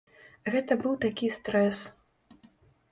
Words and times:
Гэта 0.55 0.77
быў 0.85 0.97
такі 1.05 1.31
стрэс. 1.37 1.87